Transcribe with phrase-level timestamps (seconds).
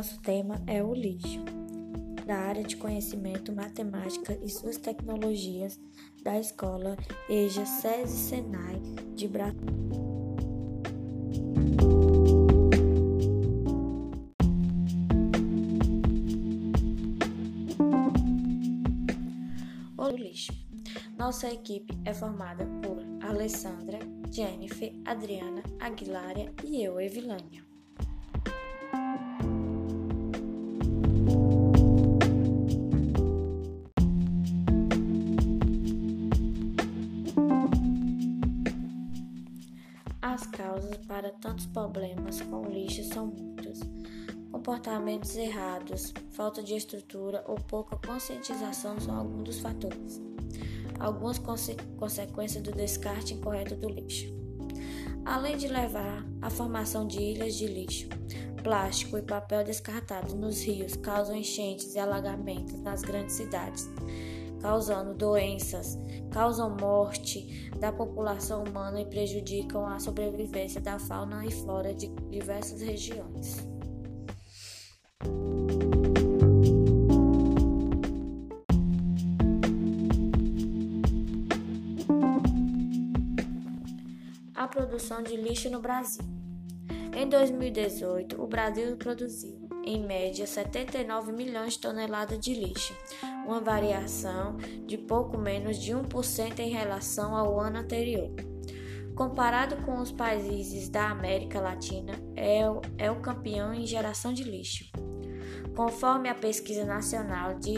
[0.00, 1.44] nosso tema é o lixo,
[2.26, 5.78] da área de conhecimento matemática e suas tecnologias
[6.22, 6.96] da escola
[7.28, 8.80] EJA SESI Senai
[9.14, 9.60] de Brasília.
[19.98, 20.54] O lixo.
[21.18, 23.98] Nossa equipe é formada por Alessandra,
[24.30, 27.69] Jennifer, Adriana, Aguilária e eu, Evilânia.
[40.50, 43.80] Causas para tantos problemas com o lixo são muitas.
[44.50, 50.20] Comportamentos errados, falta de estrutura ou pouca conscientização são alguns dos fatores.
[50.98, 54.26] Algumas conse consequências do descarte incorreto do lixo.
[55.24, 58.08] Além de levar à formação de ilhas de lixo,
[58.62, 63.88] plástico e papel descartados nos rios causam enchentes e alagamentos nas grandes cidades,
[64.60, 65.98] causando doenças,
[66.30, 72.80] causam morte da população humana e prejudicam a sobrevivência da fauna e flora de diversas
[72.80, 73.66] regiões.
[84.54, 86.24] A produção de lixo no Brasil.
[87.16, 92.94] Em 2018, o Brasil produziu, em média, 79 milhões de toneladas de lixo,
[93.46, 94.56] uma variação
[94.86, 98.30] de pouco menos de 1% em relação ao ano anterior.
[99.14, 104.44] Comparado com os países da América Latina, é o, é o campeão em geração de
[104.44, 104.84] lixo.
[105.76, 107.74] Conforme a pesquisa nacional de,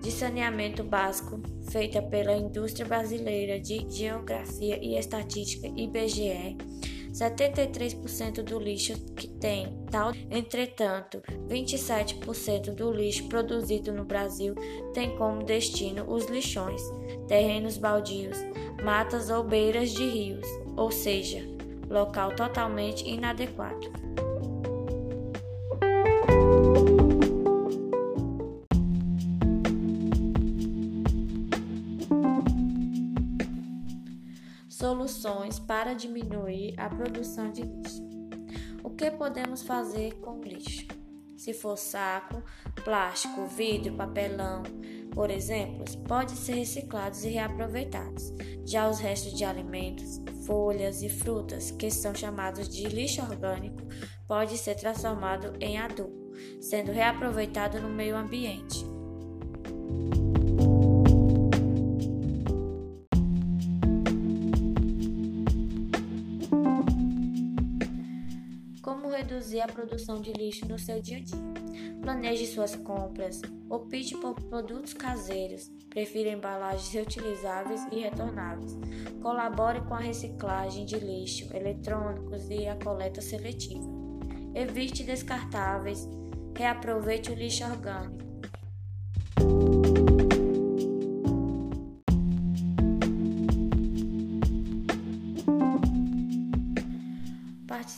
[0.00, 1.40] de saneamento básico
[1.70, 6.56] feita pela Indústria Brasileira de Geografia e Estatística IBGE,
[7.14, 10.12] 73% do lixo que tem tal.
[10.30, 14.54] Entretanto, 27% do lixo produzido no Brasil
[14.92, 16.82] tem como destino os lixões,
[17.28, 18.38] terrenos baldios,
[18.82, 20.46] matas ou beiras de rios,
[20.76, 21.46] ou seja,
[21.88, 23.92] local totalmente inadequado.
[34.84, 38.06] Soluções para diminuir a produção de lixo.
[38.82, 40.86] O que podemos fazer com lixo?
[41.38, 42.42] Se for saco,
[42.84, 44.62] plástico, vidro, papelão,
[45.14, 48.30] por exemplo, podem ser reciclados e reaproveitados.
[48.66, 53.80] Já os restos de alimentos, folhas e frutas, que são chamados de lixo orgânico,
[54.28, 56.30] pode ser transformado em adubo,
[56.60, 58.84] sendo reaproveitado no meio ambiente.
[69.14, 71.38] Reduzir a produção de lixo no seu dia a dia?
[72.02, 78.76] Planeje suas compras, opte por produtos caseiros, prefira embalagens reutilizáveis e retornáveis.
[79.22, 83.88] Colabore com a reciclagem de lixo eletrônicos e a coleta seletiva.
[84.54, 86.08] Evite descartáveis,
[86.54, 88.33] reaproveite o lixo orgânico.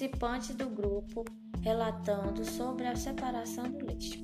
[0.00, 1.24] Participantes do grupo
[1.60, 4.18] relatando sobre a separação do lixo.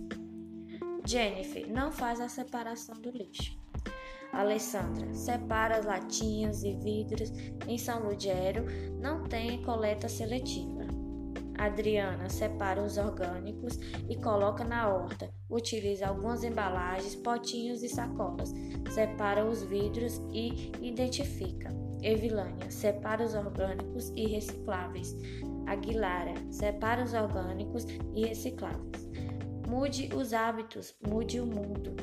[1.05, 3.59] Jennifer não faz a separação do lixo.
[4.33, 7.31] Alessandra separa as latinhas e vidros
[7.69, 8.65] em São Ludgero,
[8.99, 10.87] não tem coleta seletiva.
[11.59, 15.31] Adriana separa os orgânicos e coloca na horta.
[15.51, 18.53] Utiliza algumas embalagens, potinhos e sacolas.
[18.95, 21.71] Separa os vidros e identifica.
[22.03, 25.17] Evilânia separa os orgânicos e recicláveis.
[25.67, 27.85] Aguilara separa os orgânicos
[28.15, 29.09] e recicláveis.
[29.69, 31.95] Mude os hábitos, mude o mundo.